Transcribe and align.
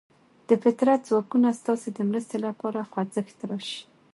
د 0.47 0.49
فطرت 0.63 0.99
ځواکونه 1.09 1.47
ستاسې 1.59 1.89
د 1.93 1.99
مرستې 2.09 2.37
لپاره 2.45 2.87
خوځښت 2.91 3.39
راشي. 3.49 3.79